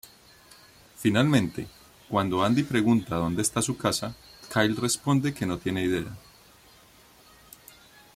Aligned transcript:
Finalmente, 0.97 1.67
cuando 2.09 2.43
Andy 2.43 2.63
pregunta 2.63 3.17
dónde 3.17 3.43
está 3.43 3.61
su 3.61 3.77
casa, 3.77 4.15
Kyle 4.51 4.75
responde 4.77 5.31
que 5.35 5.45
no 5.45 5.59
tiene 5.59 5.83
idea. 5.83 6.17